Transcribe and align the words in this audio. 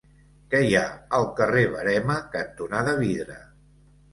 Què 0.53 0.61
hi 0.67 0.71
ha 0.77 0.85
al 1.17 1.27
carrer 1.41 1.65
Verema 1.75 2.15
cantonada 2.37 2.99
Vidre? 3.03 3.37